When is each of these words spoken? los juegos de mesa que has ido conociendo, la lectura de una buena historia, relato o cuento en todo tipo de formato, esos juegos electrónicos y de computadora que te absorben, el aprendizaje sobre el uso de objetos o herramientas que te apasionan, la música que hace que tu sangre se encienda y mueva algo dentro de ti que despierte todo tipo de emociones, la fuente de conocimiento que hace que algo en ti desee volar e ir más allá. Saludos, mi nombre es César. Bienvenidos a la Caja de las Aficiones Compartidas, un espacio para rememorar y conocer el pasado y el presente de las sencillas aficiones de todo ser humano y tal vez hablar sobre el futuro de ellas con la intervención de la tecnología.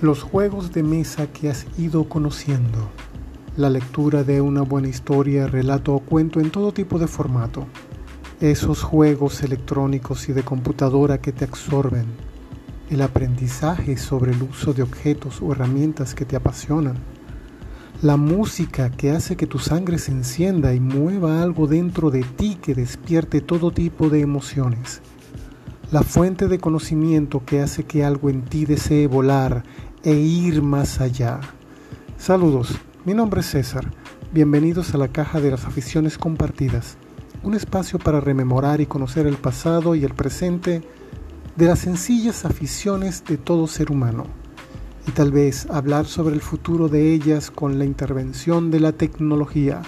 los 0.00 0.22
juegos 0.22 0.72
de 0.72 0.84
mesa 0.84 1.26
que 1.26 1.50
has 1.50 1.66
ido 1.76 2.08
conociendo, 2.08 2.88
la 3.56 3.68
lectura 3.68 4.22
de 4.22 4.40
una 4.40 4.62
buena 4.62 4.86
historia, 4.86 5.48
relato 5.48 5.92
o 5.92 5.98
cuento 5.98 6.38
en 6.38 6.50
todo 6.50 6.72
tipo 6.72 7.00
de 7.00 7.08
formato, 7.08 7.66
esos 8.40 8.84
juegos 8.84 9.42
electrónicos 9.42 10.28
y 10.28 10.32
de 10.32 10.44
computadora 10.44 11.20
que 11.20 11.32
te 11.32 11.44
absorben, 11.44 12.06
el 12.90 13.02
aprendizaje 13.02 13.96
sobre 13.96 14.30
el 14.30 14.42
uso 14.44 14.72
de 14.72 14.82
objetos 14.82 15.42
o 15.42 15.50
herramientas 15.50 16.14
que 16.14 16.24
te 16.24 16.36
apasionan, 16.36 16.96
la 18.00 18.16
música 18.16 18.90
que 18.90 19.10
hace 19.10 19.36
que 19.36 19.48
tu 19.48 19.58
sangre 19.58 19.98
se 19.98 20.12
encienda 20.12 20.74
y 20.74 20.78
mueva 20.78 21.42
algo 21.42 21.66
dentro 21.66 22.12
de 22.12 22.22
ti 22.22 22.56
que 22.62 22.76
despierte 22.76 23.40
todo 23.40 23.72
tipo 23.72 24.08
de 24.08 24.20
emociones, 24.20 25.02
la 25.90 26.02
fuente 26.02 26.48
de 26.48 26.58
conocimiento 26.58 27.42
que 27.44 27.62
hace 27.62 27.84
que 27.84 28.04
algo 28.04 28.28
en 28.28 28.42
ti 28.42 28.66
desee 28.66 29.06
volar 29.06 29.64
e 30.02 30.12
ir 30.12 30.62
más 30.62 31.00
allá. 31.00 31.40
Saludos, 32.16 32.78
mi 33.04 33.14
nombre 33.14 33.40
es 33.40 33.46
César. 33.46 33.90
Bienvenidos 34.32 34.94
a 34.94 34.98
la 34.98 35.08
Caja 35.08 35.40
de 35.40 35.50
las 35.50 35.64
Aficiones 35.64 36.18
Compartidas, 36.18 36.96
un 37.42 37.54
espacio 37.54 37.98
para 37.98 38.20
rememorar 38.20 38.80
y 38.80 38.86
conocer 38.86 39.26
el 39.26 39.36
pasado 39.36 39.94
y 39.94 40.04
el 40.04 40.14
presente 40.14 40.82
de 41.56 41.66
las 41.66 41.80
sencillas 41.80 42.44
aficiones 42.44 43.24
de 43.24 43.36
todo 43.36 43.66
ser 43.66 43.90
humano 43.90 44.26
y 45.08 45.10
tal 45.12 45.32
vez 45.32 45.66
hablar 45.70 46.06
sobre 46.06 46.34
el 46.34 46.42
futuro 46.42 46.88
de 46.88 47.14
ellas 47.14 47.50
con 47.50 47.78
la 47.78 47.84
intervención 47.84 48.70
de 48.70 48.80
la 48.80 48.92
tecnología. 48.92 49.82